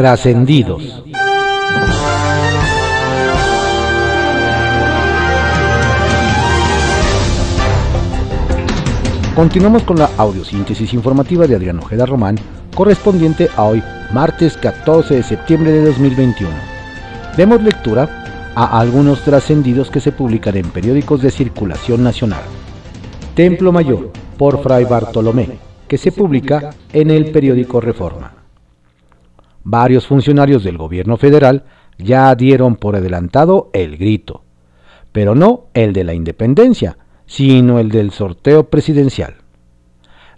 [0.00, 1.02] Trascendidos.
[9.36, 12.36] Continuamos con la audiosíntesis informativa de Adrián Ojeda Román,
[12.74, 13.82] correspondiente a hoy,
[14.14, 16.50] martes 14 de septiembre de 2021.
[17.36, 22.40] Demos lectura a algunos trascendidos que se publican en periódicos de circulación nacional.
[23.34, 28.39] Templo Mayor, por Fray Bartolomé, que se publica en el periódico Reforma.
[29.64, 31.64] Varios funcionarios del gobierno federal
[31.98, 34.42] ya dieron por adelantado el grito,
[35.12, 36.96] pero no el de la independencia,
[37.26, 39.36] sino el del sorteo presidencial.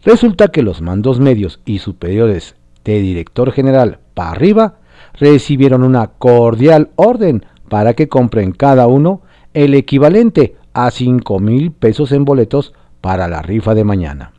[0.05, 4.75] Resulta que los mandos medios y superiores de director general para arriba
[5.15, 9.23] recibieron una cordial orden para que compren cada uno
[9.55, 14.33] el equivalente a 5 mil pesos en boletos para la rifa de mañana.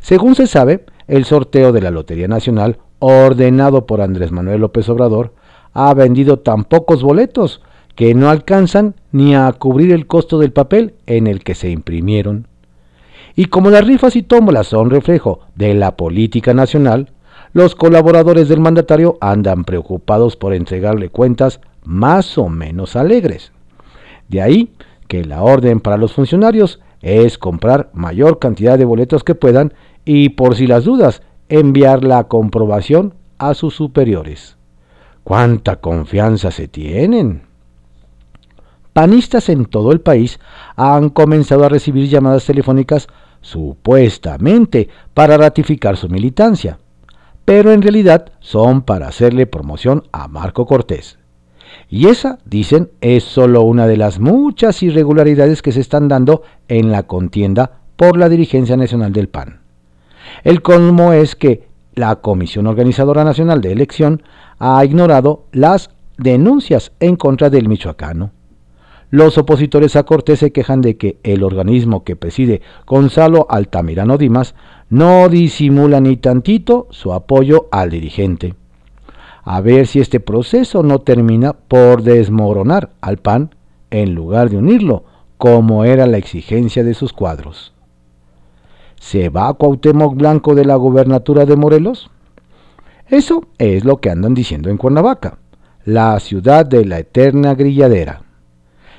[0.00, 5.32] Según se sabe, el sorteo de la Lotería Nacional, ordenado por Andrés Manuel López Obrador,
[5.72, 7.60] ha vendido tan pocos boletos
[7.94, 12.46] que no alcanzan ni a cubrir el costo del papel en el que se imprimieron.
[13.34, 17.10] Y como las rifas y tómbolas son reflejo de la política nacional,
[17.52, 23.52] los colaboradores del mandatario andan preocupados por entregarle cuentas más o menos alegres.
[24.28, 24.72] De ahí
[25.08, 29.72] que la orden para los funcionarios es comprar mayor cantidad de boletos que puedan
[30.04, 34.56] y por si las dudas enviar la comprobación a sus superiores.
[35.24, 37.46] ¿Cuánta confianza se tienen?
[38.96, 40.40] panistas en todo el país
[40.74, 43.08] han comenzado a recibir llamadas telefónicas
[43.42, 46.78] supuestamente para ratificar su militancia,
[47.44, 51.18] pero en realidad son para hacerle promoción a Marco Cortés.
[51.90, 56.90] Y esa, dicen, es solo una de las muchas irregularidades que se están dando en
[56.90, 59.65] la contienda por la dirigencia nacional del PAN.
[60.44, 64.22] El colmo es que la Comisión Organizadora Nacional de Elección
[64.58, 68.32] ha ignorado las denuncias en contra del michoacano,
[69.10, 74.56] los opositores a Cortés se quejan de que el organismo que preside Gonzalo Altamirano Dimas
[74.90, 78.54] no disimula ni tantito su apoyo al dirigente.
[79.44, 83.54] A ver si este proceso no termina por desmoronar al PAN
[83.90, 85.04] en lugar de unirlo,
[85.38, 87.72] como era la exigencia de sus cuadros.
[89.00, 92.10] ¿Se va Cuauhtémoc Blanco de la gobernatura de Morelos?
[93.08, 95.38] Eso es lo que andan diciendo en Cuernavaca,
[95.84, 98.22] la ciudad de la eterna grilladera.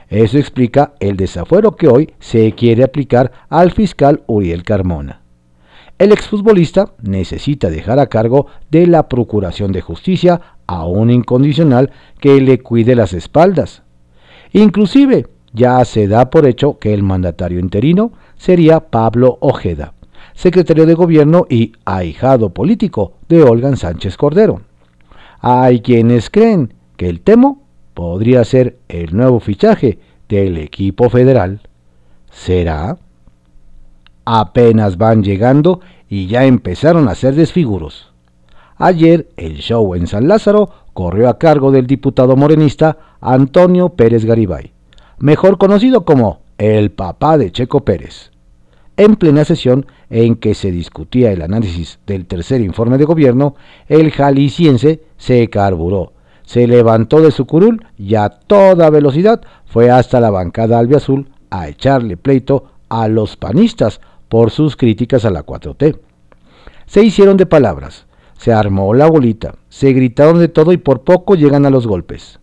[0.10, 5.22] Eso explica el desafuero que hoy se quiere aplicar al fiscal Uriel Carmona.
[5.98, 12.40] El exfutbolista necesita dejar a cargo de la Procuración de Justicia a un incondicional que
[12.40, 13.82] le cuide las espaldas.
[14.54, 19.94] Inclusive, ya se da por hecho que el mandatario interino sería Pablo Ojeda,
[20.34, 24.62] secretario de Gobierno y ahijado político de Olgan Sánchez Cordero.
[25.40, 27.62] Hay quienes creen que el temo
[27.94, 30.00] podría ser el nuevo fichaje
[30.30, 31.62] del equipo federal.
[32.32, 32.98] ¿Será?
[34.26, 38.14] Apenas van llegando y ya empezaron a hacer desfiguros.
[38.78, 44.72] Ayer el show en San Lázaro corrió a cargo del diputado morenista Antonio Pérez Garibay,
[45.18, 48.32] mejor conocido como el papá de Checo Pérez.
[48.96, 53.56] En plena sesión en que se discutía el análisis del tercer informe de gobierno,
[53.88, 56.14] el jalisciense se carburó
[56.48, 61.68] se levantó de su curul y a toda velocidad fue hasta la bancada albiazul a
[61.68, 66.00] echarle pleito a los panistas por sus críticas a la 4T.
[66.86, 68.06] Se hicieron de palabras,
[68.38, 72.40] se armó la bolita, se gritaron de todo y por poco llegan a los golpes.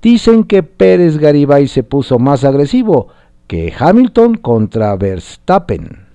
[0.00, 3.08] Dicen que Pérez Garibay se puso más agresivo
[3.46, 6.06] que Hamilton contra Verstappen.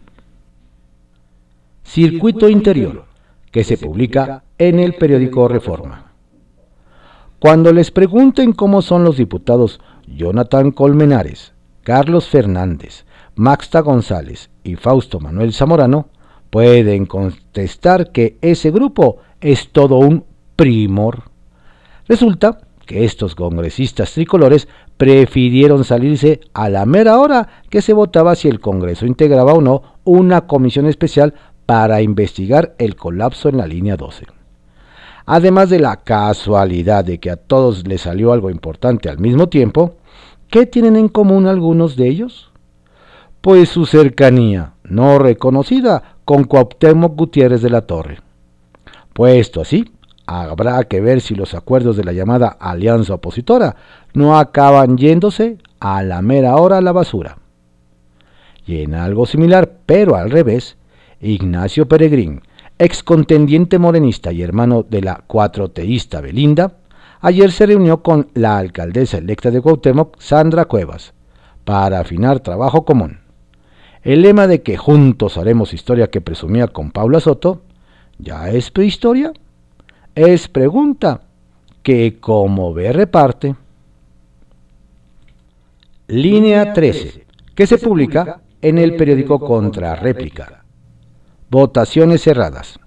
[1.84, 3.06] Circuito Interior,
[3.52, 6.12] que se publica en el periódico Reforma.
[7.40, 11.54] Cuando les pregunten cómo son los diputados Jonathan Colmenares,
[11.84, 16.10] Carlos Fernández, Maxta González y Fausto Manuel Zamorano,
[16.50, 20.26] pueden contestar que ese grupo es todo un
[20.56, 21.24] primor.
[22.08, 22.60] Resulta
[22.90, 28.60] que estos congresistas tricolores prefirieron salirse a la mera hora que se votaba si el
[28.60, 31.36] Congreso integraba o no una comisión especial
[31.68, 34.26] para investigar el colapso en la línea 12
[35.28, 39.98] además de la casualidad de que a todos les salió algo importante al mismo tiempo,
[40.48, 42.52] ¿qué tienen en común algunos de ellos?
[43.40, 48.18] Pues su cercanía, no reconocida, con Cuauhtémoc Gutiérrez de la Torre.
[49.14, 49.92] Puesto así,
[50.30, 53.76] habrá que ver si los acuerdos de la llamada alianza opositora
[54.14, 57.38] no acaban yéndose a la mera hora a la basura.
[58.68, 60.78] Y en algo similar, pero al revés,
[61.20, 62.42] Ignacio Peregrín,
[62.78, 66.74] ex contendiente morenista y hermano de la cuatroteísta Belinda,
[67.22, 71.14] ayer se reunió con la alcaldesa electa de Cuauhtémoc, Sandra Cuevas,
[71.66, 73.22] para afinar trabajo común.
[74.04, 77.64] El lema de que juntos haremos historia que presumía con Paula Soto,
[78.20, 79.34] ¿ya es prehistoria?
[80.16, 81.22] Es pregunta
[81.84, 83.56] que como ve reparte.
[86.08, 87.26] Línea 13,
[87.56, 90.64] que se publica en el periódico Contrarréplica.
[91.50, 92.80] Votaciones cerradas.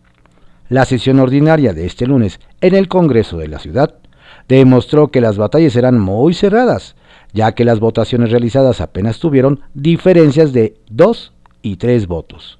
[0.69, 3.94] La sesión ordinaria de este lunes en el Congreso de la Ciudad
[4.48, 6.96] demostró que las batallas eran muy cerradas,
[7.32, 11.32] ya que las votaciones realizadas apenas tuvieron diferencias de 2
[11.62, 12.58] y 3 votos.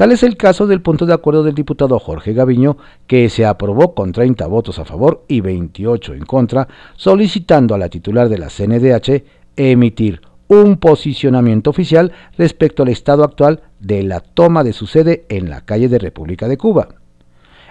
[0.00, 3.94] Tal es el caso del punto de acuerdo del diputado Jorge Gaviño, que se aprobó
[3.94, 8.48] con 30 votos a favor y 28 en contra, solicitando a la titular de la
[8.48, 9.22] CNDH
[9.56, 15.50] emitir un posicionamiento oficial respecto al estado actual de la toma de su sede en
[15.50, 16.88] la calle de República de Cuba.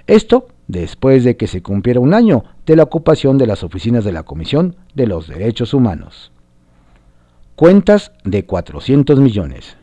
[0.06, 4.12] Esto después de que se cumpliera un año de la ocupación de las oficinas de
[4.12, 6.31] la Comisión de los Derechos Humanos.
[7.56, 9.79] Cuentas de 400 millones.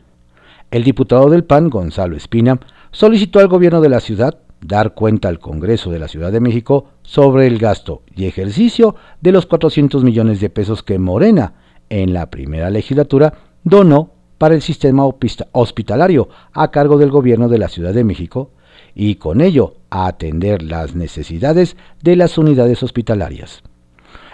[0.73, 2.59] El diputado del PAN, Gonzalo Espina,
[2.91, 6.87] solicitó al gobierno de la ciudad dar cuenta al Congreso de la Ciudad de México
[7.03, 11.55] sobre el gasto y ejercicio de los 400 millones de pesos que Morena
[11.89, 13.33] en la primera legislatura
[13.63, 15.05] donó para el sistema
[15.53, 18.51] hospitalario a cargo del gobierno de la Ciudad de México
[18.93, 23.63] y con ello a atender las necesidades de las unidades hospitalarias.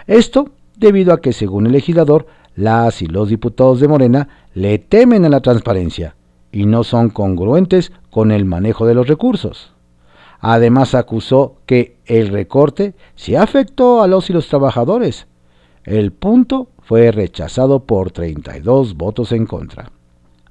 [0.07, 2.25] Esto debido a que, según el legislador,
[2.55, 6.15] las y los diputados de Morena le temen a la transparencia
[6.53, 9.73] y no son congruentes con el manejo de los recursos.
[10.39, 15.27] Además acusó que el recorte se afectó a los y los trabajadores.
[15.83, 19.91] El punto fue rechazado por 32 votos en contra.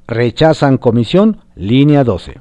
[0.08, 2.40] Rechazan comisión, línea 12.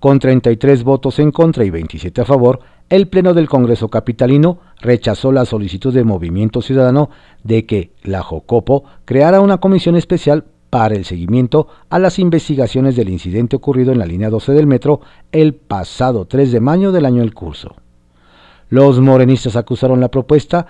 [0.00, 5.30] Con 33 votos en contra y 27 a favor, el Pleno del Congreso Capitalino rechazó
[5.30, 7.10] la solicitud de Movimiento Ciudadano
[7.42, 13.08] de que la Jocopo creara una comisión especial para el seguimiento a las investigaciones del
[13.08, 15.00] incidente ocurrido en la línea 12 del metro
[15.32, 17.76] el pasado 3 de mayo del año en curso.
[18.68, 20.66] Los morenistas acusaron la propuesta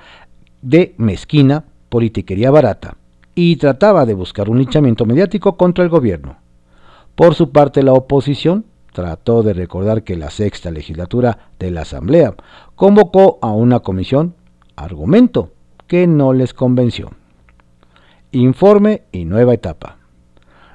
[0.63, 2.97] de mezquina, politiquería barata,
[3.35, 6.37] y trataba de buscar un linchamiento mediático contra el gobierno.
[7.15, 12.35] Por su parte, la oposición trató de recordar que la sexta legislatura de la Asamblea
[12.75, 14.35] convocó a una comisión,
[14.77, 15.51] argumento
[15.87, 17.11] que no les convenció.
[18.33, 19.97] Informe y nueva etapa.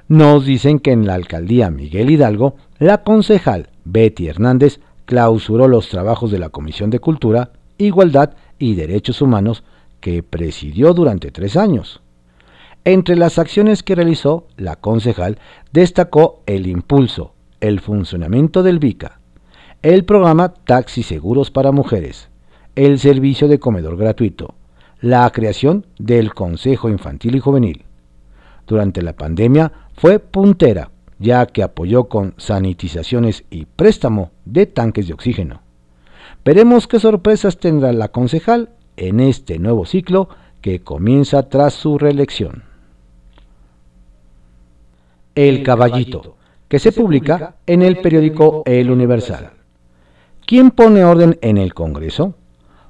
[0.08, 6.32] Nos dicen que en la alcaldía Miguel Hidalgo, la concejal Betty Hernández clausuró los trabajos
[6.32, 9.62] de la Comisión de Cultura, Igualdad y Derechos Humanos
[10.00, 12.02] que presidió durante tres años.
[12.84, 15.38] Entre las acciones que realizó, la concejal
[15.70, 19.20] destacó el impulso, el funcionamiento del VICA,
[19.82, 22.30] el programa Taxi Seguros para Mujeres,
[22.74, 24.56] el servicio de comedor gratuito,
[25.04, 27.84] la creación del Consejo Infantil y Juvenil.
[28.66, 35.12] Durante la pandemia fue puntera, ya que apoyó con sanitizaciones y préstamo de tanques de
[35.12, 35.60] oxígeno.
[36.42, 40.30] Veremos qué sorpresas tendrá la concejal en este nuevo ciclo
[40.62, 42.62] que comienza tras su reelección.
[45.34, 46.36] El Caballito,
[46.66, 49.50] que se publica en el periódico El Universal.
[50.46, 52.36] ¿Quién pone orden en el Congreso?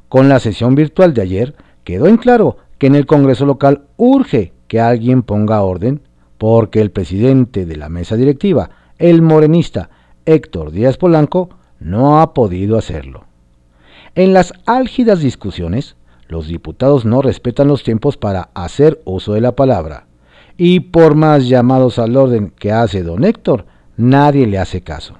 [0.08, 4.52] Con la sesión virtual de ayer quedó en claro que en el Congreso local urge
[4.68, 6.00] que alguien ponga orden
[6.38, 9.90] porque el presidente de la mesa directiva, el morenista
[10.26, 13.24] Héctor Díaz Polanco, no ha podido hacerlo.
[14.14, 15.96] En las álgidas discusiones,
[16.28, 20.06] los diputados no respetan los tiempos para hacer uso de la palabra.
[20.56, 25.14] Y por más llamados al orden que hace don Héctor, nadie le hace caso.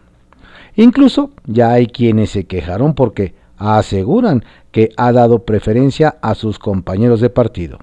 [0.76, 7.20] Incluso ya hay quienes se quejaron porque aseguran que ha dado preferencia a sus compañeros
[7.20, 7.78] de partido.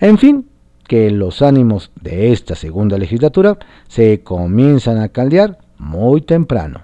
[0.00, 0.48] En fin,
[0.88, 6.82] que los ánimos de esta segunda legislatura se comienzan a caldear muy temprano.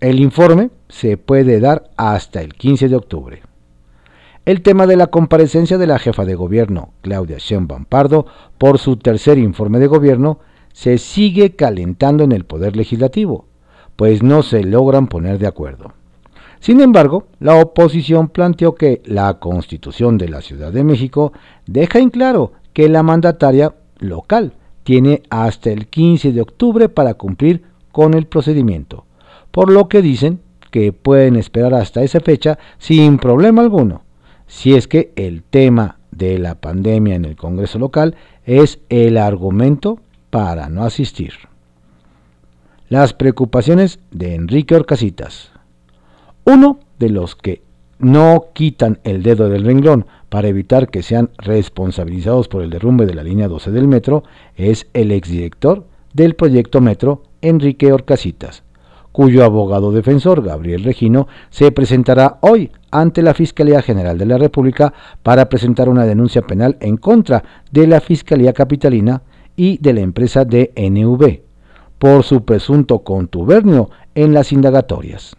[0.00, 3.42] El informe se puede dar hasta el 15 de octubre.
[4.44, 8.26] El tema de la comparecencia de la jefa de gobierno, Claudia Sheinbaum Pardo,
[8.56, 10.38] por su tercer informe de gobierno,
[10.72, 13.46] se sigue calentando en el Poder Legislativo,
[13.96, 15.92] pues no se logran poner de acuerdo.
[16.60, 21.32] Sin embargo, la oposición planteó que la Constitución de la Ciudad de México
[21.66, 27.62] deja en claro que la mandataria local tiene hasta el 15 de octubre para cumplir
[27.92, 29.04] con el procedimiento,
[29.50, 34.02] por lo que dicen que pueden esperar hasta esa fecha sin problema alguno,
[34.46, 40.00] si es que el tema de la pandemia en el Congreso local es el argumento
[40.30, 41.32] para no asistir.
[42.88, 45.52] las preocupaciones de Enrique Orcasitas.
[46.50, 47.60] Uno de los que
[47.98, 53.12] no quitan el dedo del renglón para evitar que sean responsabilizados por el derrumbe de
[53.12, 54.24] la línea 12 del metro
[54.56, 58.62] es el exdirector del proyecto Metro, Enrique Orcasitas,
[59.12, 64.94] cuyo abogado defensor, Gabriel Regino, se presentará hoy ante la Fiscalía General de la República
[65.22, 69.20] para presentar una denuncia penal en contra de la Fiscalía Capitalina
[69.54, 71.40] y de la empresa DNV
[71.98, 75.36] por su presunto contubernio en las indagatorias.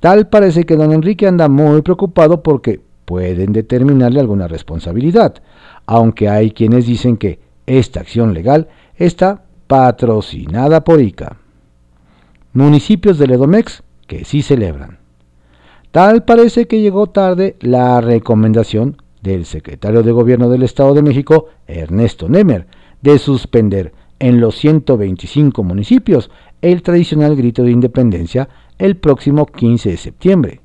[0.00, 5.34] Tal parece que don Enrique anda muy preocupado porque pueden determinarle alguna responsabilidad,
[5.86, 11.36] aunque hay quienes dicen que esta acción legal está patrocinada por ICA.
[12.54, 14.98] Municipios del Edomex que sí celebran.
[15.92, 21.46] Tal parece que llegó tarde la recomendación del secretario de Gobierno del Estado de México,
[21.66, 22.66] Ernesto Nemer,
[23.02, 26.30] de suspender en los 125 municipios
[26.62, 28.48] el tradicional grito de independencia
[28.80, 30.60] el próximo 15 de septiembre.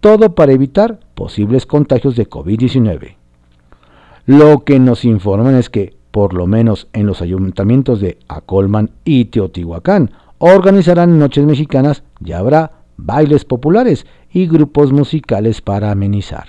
[0.00, 3.16] Todo para evitar posibles contagios de COVID-19.
[4.24, 9.26] Lo que nos informan es que, por lo menos en los ayuntamientos de Acolman y
[9.26, 16.46] Teotihuacán, organizarán noches mexicanas y habrá bailes populares y grupos musicales para amenizar.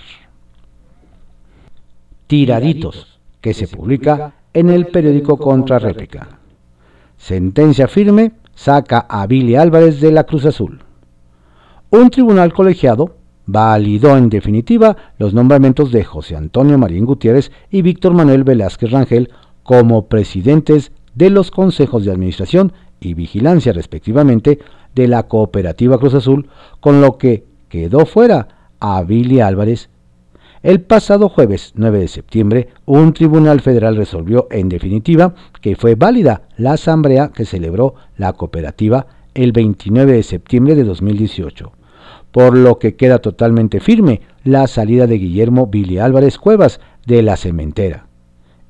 [2.28, 6.40] Tiraditos, que se publica en el periódico Contrarréplica.
[7.18, 10.80] Sentencia firme saca a Billy Álvarez de la Cruz Azul.
[11.92, 18.14] Un tribunal colegiado validó en definitiva los nombramientos de José Antonio Marín Gutiérrez y Víctor
[18.16, 19.30] Manuel Velázquez Rangel
[19.62, 24.60] como presidentes de los consejos de administración y vigilancia respectivamente
[24.96, 26.50] de la cooperativa Cruz Azul,
[26.80, 29.90] con lo que quedó fuera a Billy Álvarez.
[30.68, 36.42] El pasado jueves 9 de septiembre, un tribunal federal resolvió en definitiva que fue válida
[36.58, 41.72] la asamblea que celebró la cooperativa el 29 de septiembre de 2018,
[42.34, 47.38] por lo que queda totalmente firme la salida de Guillermo Billy Álvarez Cuevas de la
[47.38, 48.08] cementera.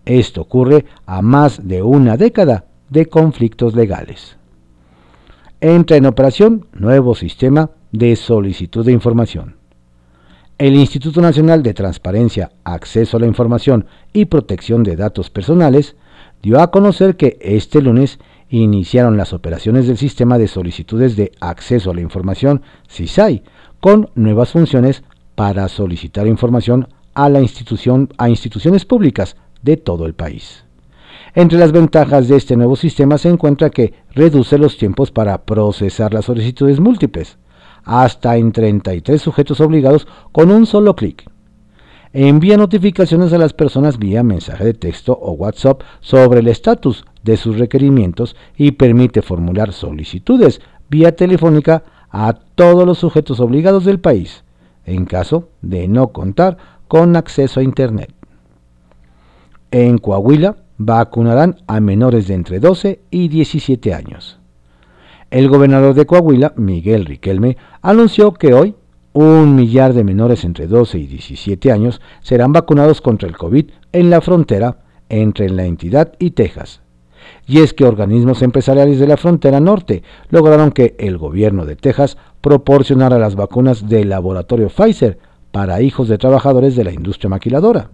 [0.06, 4.38] Esto ocurre a más de una década de conflictos legales
[5.60, 9.57] entra en operación nuevo sistema de solicitud de información.
[10.60, 15.96] El Instituto Nacional de Transparencia, Acceso a la Información y Protección de Datos Personales
[16.42, 18.18] dio a conocer que este lunes
[18.50, 23.44] iniciaron las operaciones del sistema de solicitudes de acceso a la información CISAI
[23.80, 25.04] con nuevas funciones
[25.36, 30.66] para solicitar información a la institución a instituciones públicas de todo el país.
[31.36, 36.16] Entre las ventajas de este nuevo sistema se encuentra que reduce los tiempos para procesar
[36.16, 37.38] las solicitudes múltiples,
[37.88, 41.26] hasta en 33 sujetos obligados con un solo clic.
[42.12, 47.38] Envía notificaciones a las personas vía mensaje de texto o WhatsApp sobre el estatus de
[47.38, 54.44] sus requerimientos y permite formular solicitudes vía telefónica a todos los sujetos obligados del país,
[54.86, 58.14] en caso de no contar con acceso a Internet.
[59.72, 64.40] En Coahuila, vacunarán a menores de entre 12 y 17 años.
[65.30, 68.76] El gobernador de Coahuila, Miguel Riquelme, anunció que hoy
[69.12, 74.10] un millar de menores entre 12 y 17 años serán vacunados contra el COVID en
[74.10, 74.78] la frontera
[75.10, 76.82] entre la entidad y Texas.
[77.46, 82.18] Y es que organismos empresariales de la frontera norte lograron que el gobierno de Texas
[82.40, 85.20] proporcionara las vacunas del laboratorio Pfizer
[85.52, 87.90] para hijos de trabajadores de la industria maquiladora.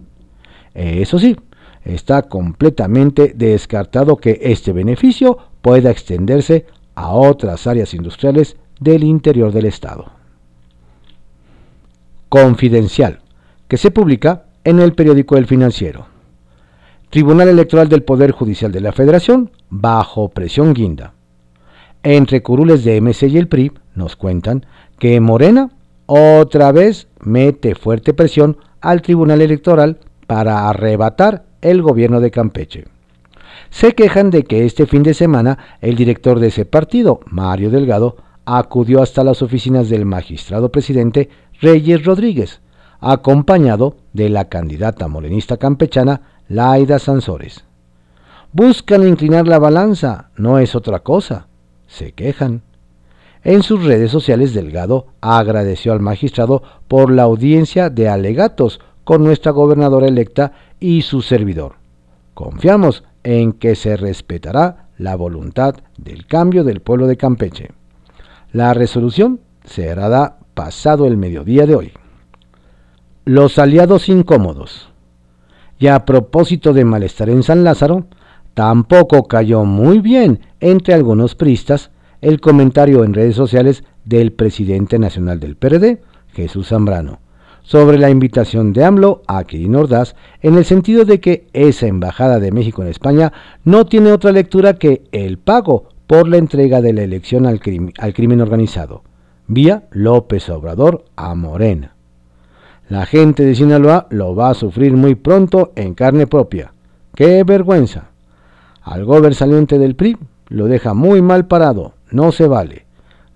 [0.74, 1.36] Eso sí,
[1.84, 9.66] está completamente descartado que este beneficio pueda extenderse a otras áreas industriales del interior del
[9.66, 10.06] Estado.
[12.28, 13.20] Confidencial,
[13.68, 16.06] que se publica en el periódico El Financiero.
[17.10, 21.14] Tribunal Electoral del Poder Judicial de la Federación, bajo presión guinda.
[22.02, 24.66] Entre curules de MC y el PRI nos cuentan
[24.98, 25.70] que Morena
[26.06, 32.84] otra vez mete fuerte presión al Tribunal Electoral para arrebatar el gobierno de Campeche.
[33.70, 38.16] Se quejan de que este fin de semana el director de ese partido, Mario Delgado,
[38.44, 41.28] acudió hasta las oficinas del magistrado presidente
[41.60, 42.60] Reyes Rodríguez,
[43.00, 47.64] acompañado de la candidata morenista campechana Laida Sansores.
[48.52, 51.48] Buscan inclinar la balanza, no es otra cosa,
[51.86, 52.62] se quejan.
[53.42, 59.52] En sus redes sociales Delgado agradeció al magistrado por la audiencia de alegatos con nuestra
[59.52, 61.83] gobernadora electa y su servidor.
[62.34, 67.70] Confiamos en que se respetará la voluntad del cambio del pueblo de Campeche.
[68.52, 71.92] La resolución será dada pasado el mediodía de hoy.
[73.24, 74.90] Los aliados incómodos.
[75.78, 78.06] Y a propósito de malestar en San Lázaro,
[78.54, 85.40] tampoco cayó muy bien entre algunos pristas el comentario en redes sociales del presidente nacional
[85.40, 86.00] del PRD,
[86.32, 87.18] Jesús Zambrano,
[87.64, 92.38] sobre la invitación de AMLO a Kirin Ordaz en el sentido de que esa embajada
[92.38, 93.32] de México en España
[93.64, 98.40] no tiene otra lectura que el pago por la entrega de la elección al, crimen
[98.42, 99.02] organizado,
[99.46, 101.96] vía López Obrador a Morena.
[102.90, 106.74] La gente de Sinaloa lo va a sufrir muy pronto en carne propia.
[107.14, 108.10] ¡Qué vergüenza!
[108.82, 110.18] Al gober saliente del PRI
[110.48, 112.84] lo deja muy mal parado, no se vale.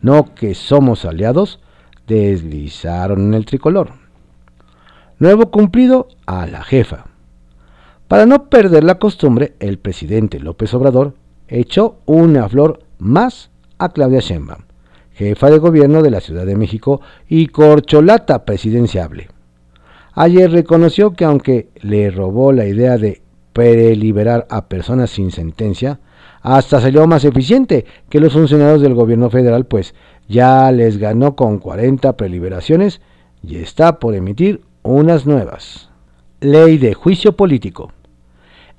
[0.02, 1.60] No que somos aliados,
[2.06, 4.07] deslizaron en el tricolor.
[5.20, 7.06] Nuevo cumplido a la jefa.
[8.06, 11.14] Para no perder la costumbre, el presidente López Obrador
[11.48, 14.62] echó una flor más a Claudia Sheinbaum,
[15.12, 19.28] jefa de gobierno de la Ciudad de México y corcholata presidenciable.
[20.14, 23.20] Ayer reconoció que aunque le robó la idea de
[23.52, 25.98] preliberar a personas sin sentencia,
[26.42, 29.96] hasta salió más eficiente que los funcionarios del gobierno federal, pues
[30.28, 33.00] ya les ganó con 40 preliberaciones
[33.42, 35.90] y está por emitir unas nuevas.
[36.40, 37.92] Ley de juicio político.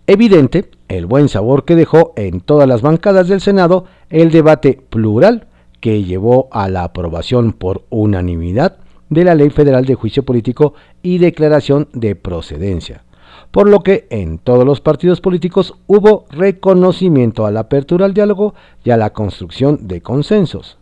[0.08, 5.48] Evidente el buen sabor que dejó en todas las bancadas del Senado el debate plural
[5.79, 8.77] que llevó a la aprobación por unanimidad
[9.10, 13.03] de la Ley Federal de Juicio Político y Declaración de Procedencia,
[13.51, 18.53] por lo que en todos los partidos políticos hubo reconocimiento a la apertura al diálogo
[18.84, 20.77] y a la construcción de consensos,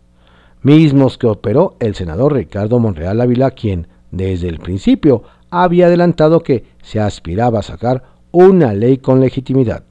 [0.62, 6.64] mismos que operó el senador Ricardo Monreal Ávila, quien desde el principio había adelantado que
[6.82, 9.82] se aspiraba a sacar una ley con legitimidad,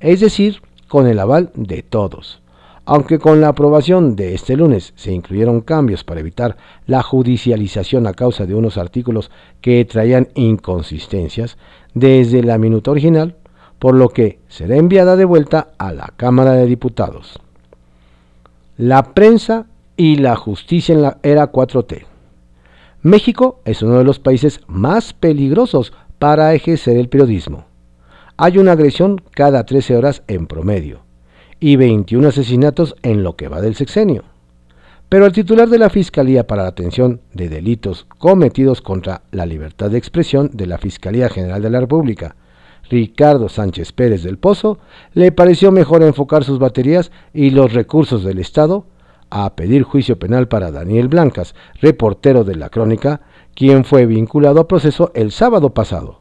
[0.00, 2.42] es decir, con el aval de todos.
[2.84, 8.14] Aunque con la aprobación de este lunes se incluyeron cambios para evitar la judicialización a
[8.14, 9.30] causa de unos artículos
[9.60, 11.56] que traían inconsistencias
[11.94, 13.36] desde la minuta original,
[13.78, 17.38] por lo que será enviada de vuelta a la Cámara de Diputados.
[18.76, 19.66] La prensa
[19.96, 22.09] y la justicia en la era 4T.
[23.02, 27.64] México es uno de los países más peligrosos para ejercer el periodismo.
[28.36, 31.00] Hay una agresión cada 13 horas en promedio
[31.58, 34.24] y 21 asesinatos en lo que va del sexenio.
[35.08, 39.90] Pero el titular de la Fiscalía para la Atención de Delitos Cometidos contra la Libertad
[39.90, 42.36] de Expresión de la Fiscalía General de la República,
[42.90, 44.78] Ricardo Sánchez Pérez del Pozo,
[45.14, 48.84] le pareció mejor enfocar sus baterías y los recursos del Estado
[49.30, 53.22] a pedir juicio penal para Daniel Blancas, reportero de la Crónica,
[53.54, 56.20] quien fue vinculado a proceso el sábado pasado.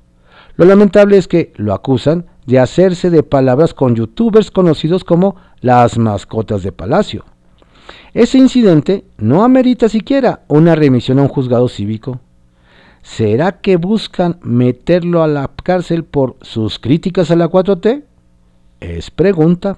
[0.56, 5.98] Lo lamentable es que lo acusan de hacerse de palabras con youtubers conocidos como las
[5.98, 7.26] mascotas de Palacio.
[8.13, 12.19] Ese incidente no amerita siquiera una remisión a un juzgado cívico.
[13.02, 18.04] ¿Será que buscan meterlo a la cárcel por sus críticas a la 4T?
[18.80, 19.78] Es pregunta.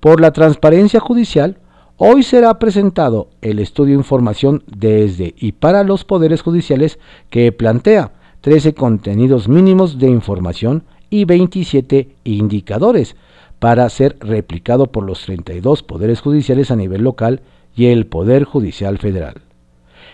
[0.00, 1.58] Por la transparencia judicial,
[2.02, 8.12] Hoy será presentado el estudio de información desde y para los poderes judiciales que plantea
[8.40, 13.16] 13 contenidos mínimos de información y 27 indicadores
[13.58, 17.42] para ser replicado por los 32 poderes judiciales a nivel local
[17.76, 19.34] y el Poder Judicial Federal.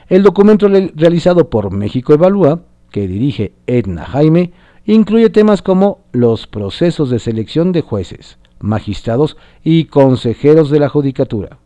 [0.09, 4.51] El documento realizado por México Evalúa, que dirige Edna Jaime,
[4.87, 11.59] incluye temas como los procesos de selección de jueces, magistrados y consejeros de la Judicatura,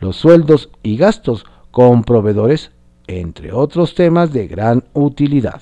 [0.00, 2.72] los sueldos y gastos con proveedores,
[3.06, 5.60] entre otros temas de gran utilidad.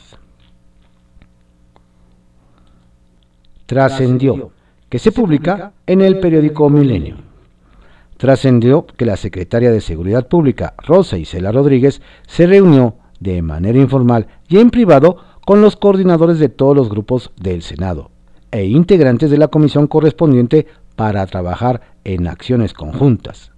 [3.66, 4.52] Trascendió
[4.88, 7.16] que se publica en el periódico Milenio.
[8.16, 14.26] Trascendió que la secretaria de Seguridad Pública, Rosa Isela Rodríguez, se reunió de manera informal
[14.48, 18.10] y en privado con los coordinadores de todos los grupos del Senado
[18.50, 23.52] e integrantes de la comisión correspondiente para trabajar en acciones conjuntas.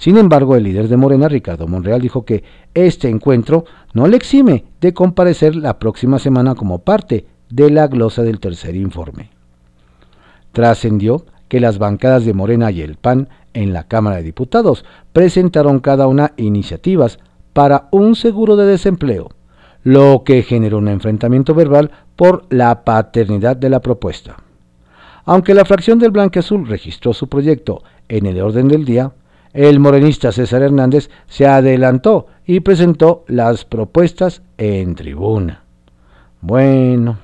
[0.00, 4.64] Sin embargo, el líder de Morena, Ricardo Monreal, dijo que este encuentro no le exime
[4.80, 9.28] de comparecer la próxima semana como parte de la glosa del tercer informe.
[10.52, 15.80] Trascendió que las bancadas de Morena y el PAN en la Cámara de Diputados presentaron
[15.80, 17.18] cada una iniciativas
[17.52, 19.28] para un seguro de desempleo,
[19.84, 24.38] lo que generó un enfrentamiento verbal por la paternidad de la propuesta.
[25.26, 29.12] Aunque la fracción del Blanque Azul registró su proyecto en el orden del día,
[29.52, 35.64] el morenista César Hernández se adelantó y presentó las propuestas en tribuna.
[36.40, 37.18] Bueno,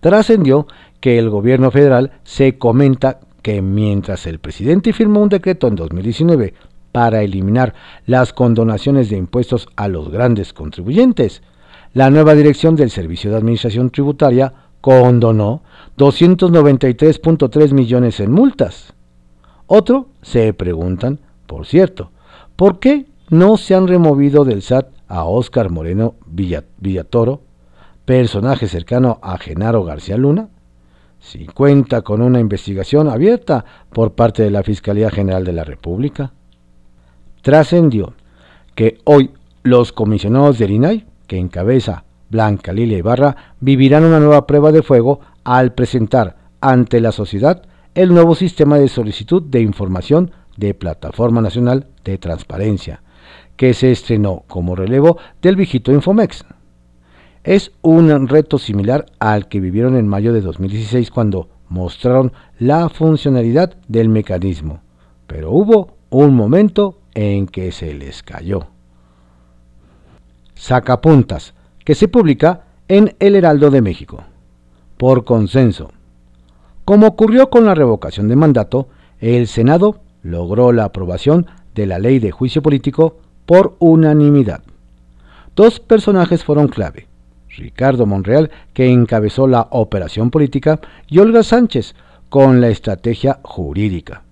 [0.00, 0.66] trascendió
[1.00, 6.54] que el gobierno federal se comenta que mientras el presidente firmó un decreto en 2019
[6.92, 7.74] para eliminar
[8.06, 11.42] las condonaciones de impuestos a los grandes contribuyentes,
[11.94, 15.62] la nueva dirección del Servicio de Administración Tributaria condonó
[15.96, 18.94] 293.3 millones en multas.
[19.68, 22.10] Otro se preguntan, por cierto,
[22.56, 27.42] ¿por qué no se han removido del SAT a Óscar Moreno Villatoro,
[28.06, 30.48] personaje cercano a Genaro García Luna?
[31.20, 36.32] Si cuenta con una investigación abierta por parte de la Fiscalía General de la República.
[37.42, 38.14] Trascendió
[38.74, 39.32] que hoy
[39.64, 45.20] los comisionados del INAI, que encabeza Blanca Lilia Ibarra, vivirán una nueva prueba de fuego
[45.44, 47.64] al presentar ante la sociedad
[47.98, 53.02] el nuevo sistema de solicitud de información de Plataforma Nacional de Transparencia,
[53.56, 56.44] que se estrenó como relevo del viejito Infomex.
[57.42, 63.74] Es un reto similar al que vivieron en mayo de 2016 cuando mostraron la funcionalidad
[63.88, 64.80] del mecanismo,
[65.26, 68.68] pero hubo un momento en que se les cayó.
[70.54, 71.52] Sacapuntas,
[71.84, 74.22] que se publica en El Heraldo de México.
[74.96, 75.90] Por consenso.
[76.88, 78.88] Como ocurrió con la revocación de mandato,
[79.20, 84.62] el Senado logró la aprobación de la ley de juicio político por unanimidad.
[85.54, 87.06] Dos personajes fueron clave.
[87.50, 91.94] Ricardo Monreal, que encabezó la operación política, y Olga Sánchez,
[92.30, 94.22] con la estrategia jurídica.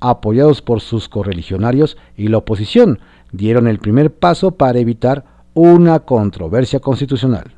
[0.00, 3.00] Apoyados por sus correligionarios y la oposición,
[3.32, 7.52] dieron el primer paso para evitar una controversia constitucional.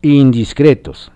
[0.00, 1.10] Indiscretos.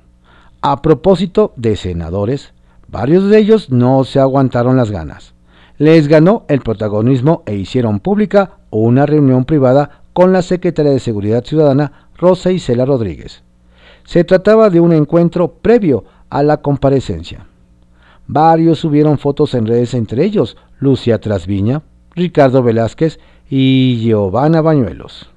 [0.60, 2.52] A propósito de senadores,
[2.88, 5.34] varios de ellos no se aguantaron las ganas.
[5.76, 11.44] Les ganó el protagonismo e hicieron pública una reunión privada con la secretaria de Seguridad
[11.44, 13.44] Ciudadana, Rosa Isela Rodríguez.
[14.04, 17.46] Se trataba de un encuentro previo a la comparecencia.
[18.26, 21.82] Varios subieron fotos en redes, entre ellos Lucia Trasviña,
[22.16, 25.30] Ricardo Velázquez y Giovanna Bañuelos.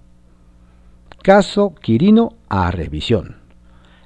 [1.22, 3.41] Caso Quirino a revisión.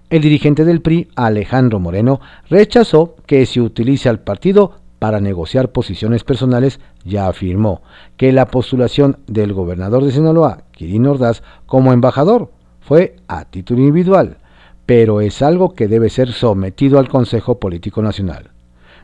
[0.09, 6.23] El dirigente del PRI, Alejandro Moreno, rechazó que se utilice al partido para negociar posiciones
[6.23, 7.81] personales ya afirmó
[8.17, 14.37] que la postulación del gobernador de Sinaloa, Quirino Ordaz, como embajador fue a título individual,
[14.85, 18.51] pero es algo que debe ser sometido al Consejo Político Nacional.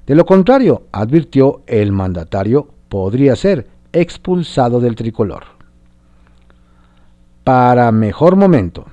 [0.06, 5.44] De lo contrario, advirtió el mandatario, podría ser expulsado del tricolor.
[7.44, 8.86] Para mejor momento.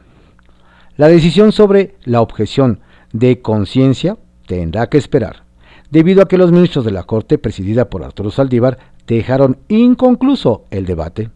[0.99, 2.81] La decisión sobre la objeción
[3.13, 4.17] de conciencia
[4.49, 5.45] tendrá que esperar,
[5.93, 10.87] debido a que los ministros de la Corte, presidida por Arturo Saldívar, dejaron inconcluso el
[10.87, 11.31] debate.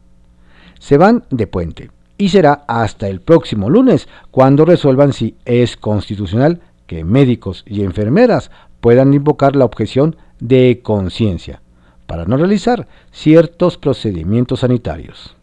[0.81, 6.61] Se van de puente y será hasta el próximo lunes cuando resuelvan si es constitucional
[6.89, 11.63] que médicos y enfermeras puedan invocar la objeción de conciencia
[12.09, 15.37] para no realizar ciertos procedimientos sanitarios.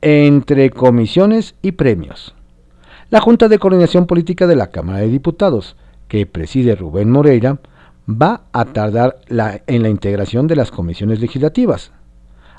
[0.00, 2.36] Entre comisiones y premios.
[3.12, 5.76] La Junta de Coordinación Política de la Cámara de Diputados,
[6.08, 7.58] que preside Rubén Moreira,
[8.08, 11.92] va a tardar en la integración de las comisiones legislativas.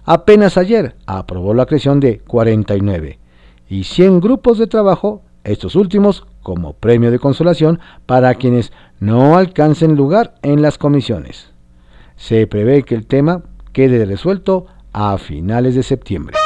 [0.06, 3.18] Apenas ayer aprobó la creación de 49
[3.68, 9.96] y 100 grupos de trabajo, estos últimos como premio de consolación para quienes no alcancen
[9.96, 11.52] lugar en las comisiones.
[12.16, 16.38] Se prevé que el tema quede resuelto a finales de septiembre.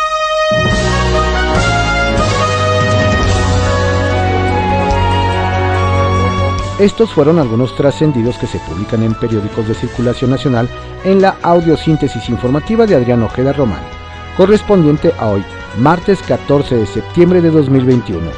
[6.80, 10.70] Estos fueron algunos trascendidos que se publican en periódicos de circulación nacional
[11.04, 13.82] en la audiosíntesis informativa de Adrián Ojeda Román,
[14.36, 15.44] correspondiente a hoy,
[15.80, 18.30] martes 14 de septiembre de 2021.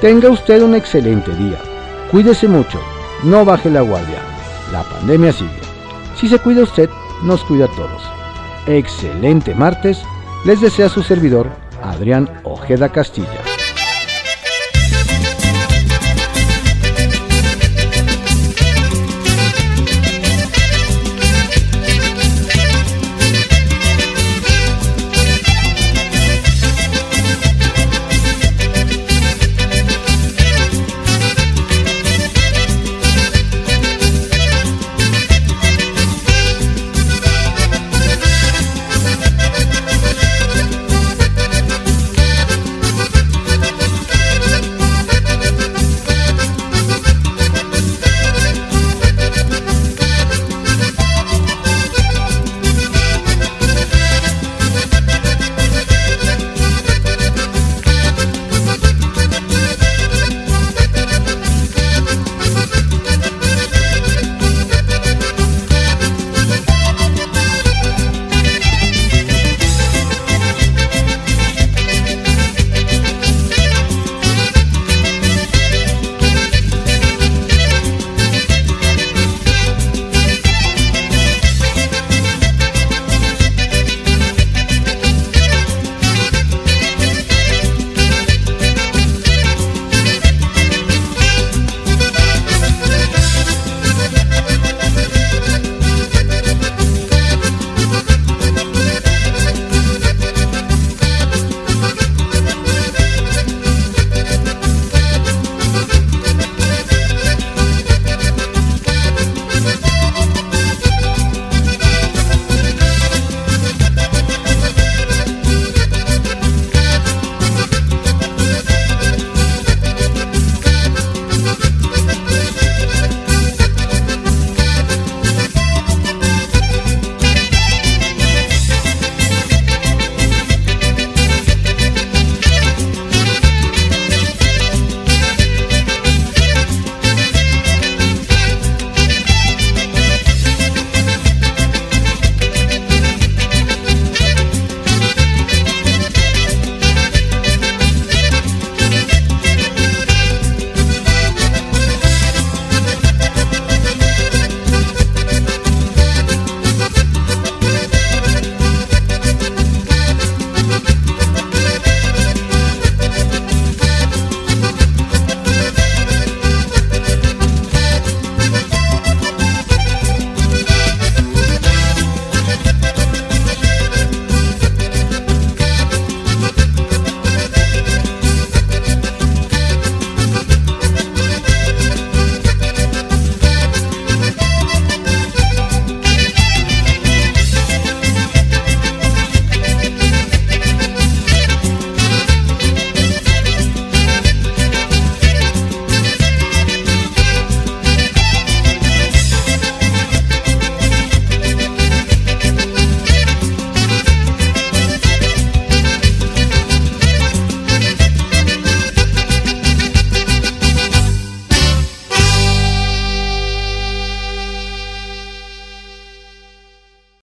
[0.00, 1.58] Tenga usted un excelente día.
[2.10, 2.80] Cuídese mucho.
[3.22, 4.22] No baje la guardia.
[4.72, 5.60] La pandemia sigue.
[6.16, 6.90] Si se cuida usted,
[7.22, 8.02] nos cuida a todos.
[8.66, 10.02] Excelente martes.
[10.44, 11.48] Les desea su servidor,
[11.82, 13.57] Adrián Ojeda Castilla.